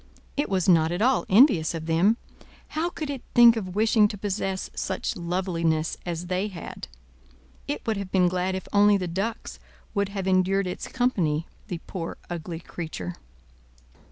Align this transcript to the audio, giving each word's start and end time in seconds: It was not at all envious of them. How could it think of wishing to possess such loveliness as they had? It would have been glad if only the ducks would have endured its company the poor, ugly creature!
It 0.35 0.49
was 0.49 0.67
not 0.67 0.91
at 0.91 1.03
all 1.03 1.27
envious 1.29 1.75
of 1.75 1.85
them. 1.85 2.17
How 2.69 2.89
could 2.89 3.11
it 3.11 3.21
think 3.35 3.55
of 3.55 3.75
wishing 3.75 4.07
to 4.07 4.17
possess 4.17 4.71
such 4.75 5.15
loveliness 5.15 5.95
as 6.07 6.25
they 6.25 6.47
had? 6.47 6.87
It 7.67 7.85
would 7.85 7.97
have 7.97 8.11
been 8.11 8.27
glad 8.27 8.55
if 8.55 8.67
only 8.73 8.97
the 8.97 9.07
ducks 9.07 9.59
would 9.93 10.09
have 10.09 10.25
endured 10.25 10.65
its 10.65 10.87
company 10.87 11.45
the 11.67 11.81
poor, 11.85 12.17
ugly 12.31 12.59
creature! 12.59 13.13